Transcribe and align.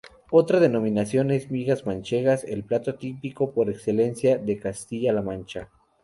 Otra 0.31 0.59
denominación 0.59 1.29
es 1.29 1.51
migas 1.51 1.85
manchegas, 1.85 2.43
el 2.45 2.63
plato 2.63 2.95
típico 2.95 3.51
por 3.53 3.69
excelencia 3.69 4.39
de 4.39 4.57
Castilla 4.57 5.13
la 5.13 5.21
Mancha. 5.21 5.69